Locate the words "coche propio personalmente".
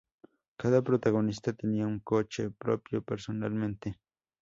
1.99-3.99